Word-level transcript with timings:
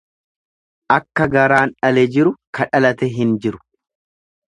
Akka 0.95 1.27
garaan 1.35 1.75
dhale 1.81 2.07
jiru 2.17 2.35
kadhalate 2.61 3.15
hin 3.21 3.39
jiru. 3.47 3.65